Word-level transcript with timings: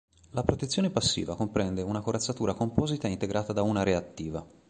La 0.31 0.41
protezione 0.41 0.89
passiva 0.89 1.35
comprende 1.35 1.83
una 1.83 2.01
corazzatura 2.01 2.55
composita 2.55 3.07
integrata 3.07 3.53
da 3.53 3.61
una 3.61 3.83
reattiva. 3.83 4.43